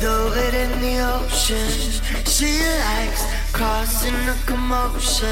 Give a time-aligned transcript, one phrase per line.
[0.00, 1.68] Throw it in the ocean.
[2.24, 5.26] She likes causing a commotion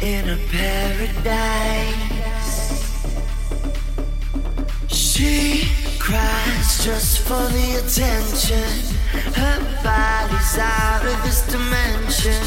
[0.00, 1.88] in a paradise.
[4.88, 5.66] She
[5.98, 8.70] cries just for the attention.
[9.34, 12.44] Her body's out of this dimension,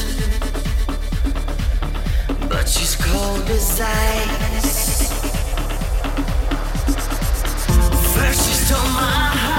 [2.47, 4.50] but she's cold as ice.
[8.71, 9.50] to my heart.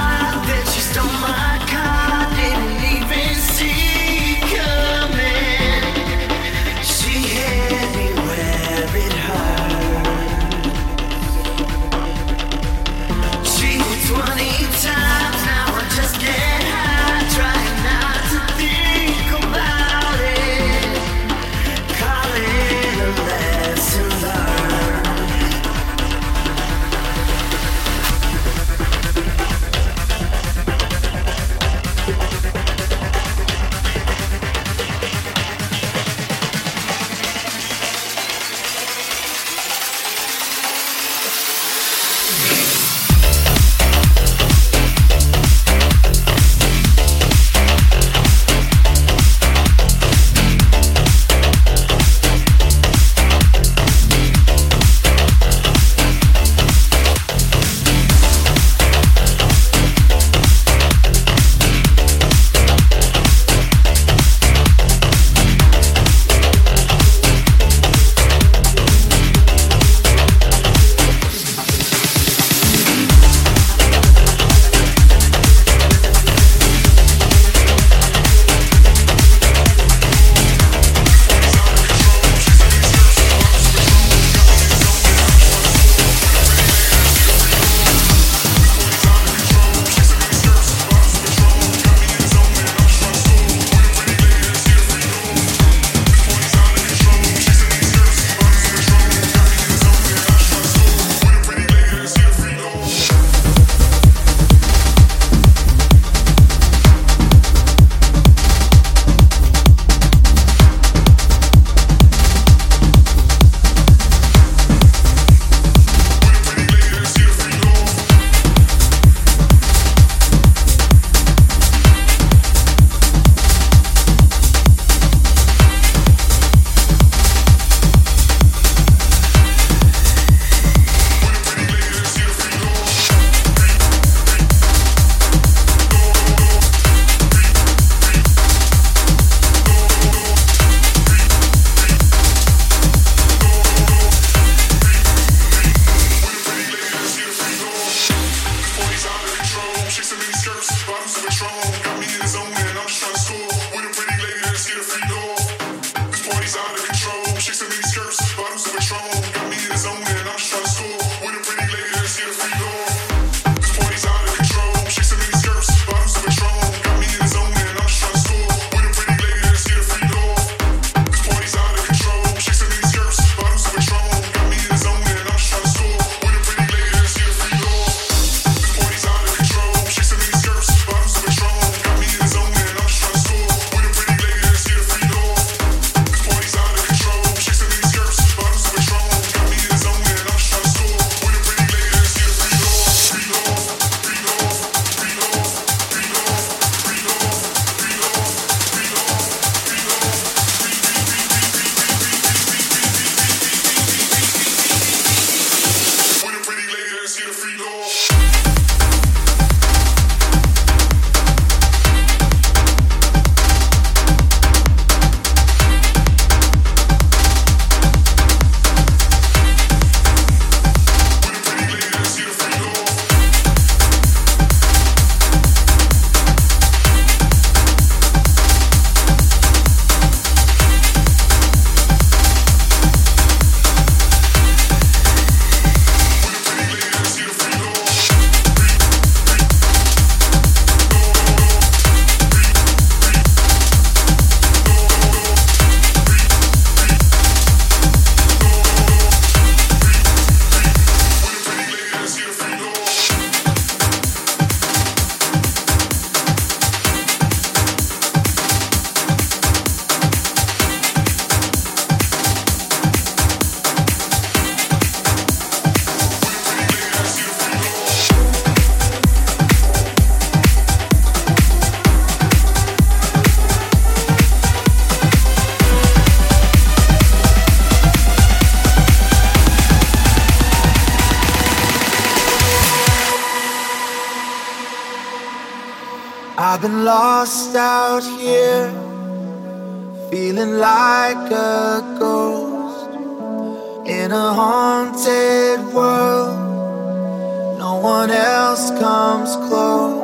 [297.99, 300.01] One else comes close,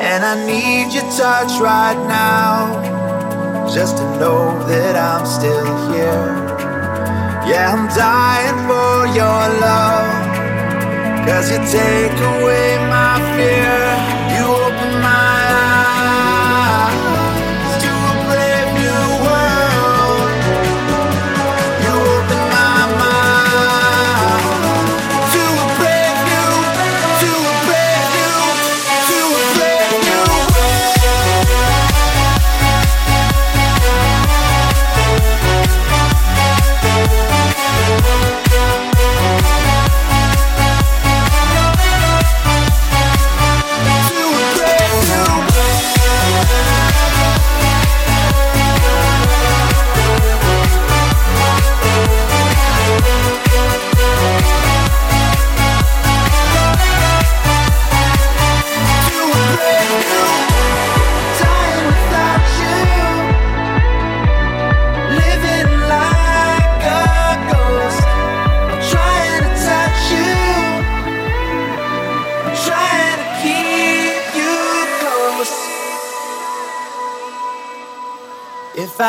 [0.00, 6.26] and I need your touch right now, just to know that I'm still here.
[7.48, 10.08] Yeah, I'm dying for your love,
[11.26, 14.15] cause you take away my fear.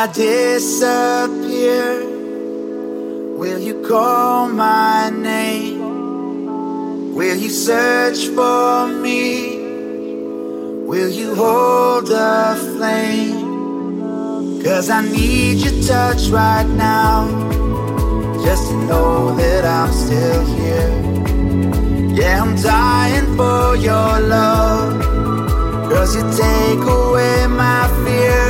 [0.00, 2.06] I disappear,
[3.36, 7.16] will you call my name?
[7.16, 9.58] Will you search for me?
[10.86, 14.62] Will you hold a flame?
[14.62, 17.26] Cause I need your touch right now.
[18.44, 20.92] Just to know that I'm still here.
[22.14, 25.02] Yeah, I'm dying for your love.
[25.90, 28.47] Cause you take away my fear.